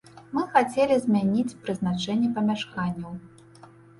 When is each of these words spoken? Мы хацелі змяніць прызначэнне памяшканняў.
Мы 0.35 0.43
хацелі 0.53 0.95
змяніць 1.03 1.57
прызначэнне 1.67 2.31
памяшканняў. 2.39 3.13